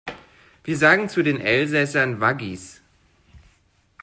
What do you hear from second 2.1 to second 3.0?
Waggis.